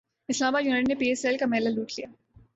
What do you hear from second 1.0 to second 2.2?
S L کا میلہ لوٹ لیا